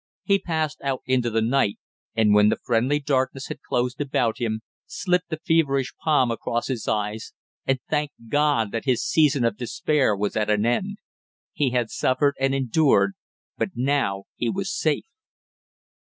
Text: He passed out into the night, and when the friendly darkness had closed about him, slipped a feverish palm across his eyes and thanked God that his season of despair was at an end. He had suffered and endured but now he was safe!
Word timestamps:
He 0.23 0.39
passed 0.39 0.81
out 0.81 1.03
into 1.05 1.29
the 1.29 1.43
night, 1.43 1.77
and 2.15 2.33
when 2.33 2.49
the 2.49 2.55
friendly 2.63 2.99
darkness 2.99 3.49
had 3.49 3.61
closed 3.61 4.01
about 4.01 4.39
him, 4.39 4.61
slipped 4.87 5.31
a 5.31 5.37
feverish 5.37 5.93
palm 6.03 6.31
across 6.31 6.69
his 6.69 6.87
eyes 6.87 7.33
and 7.67 7.79
thanked 7.87 8.15
God 8.27 8.71
that 8.71 8.85
his 8.85 9.05
season 9.05 9.45
of 9.45 9.57
despair 9.57 10.15
was 10.17 10.35
at 10.35 10.49
an 10.49 10.65
end. 10.65 10.97
He 11.53 11.69
had 11.69 11.91
suffered 11.91 12.33
and 12.39 12.55
endured 12.55 13.13
but 13.59 13.69
now 13.75 14.23
he 14.35 14.49
was 14.49 14.75
safe! 14.75 15.05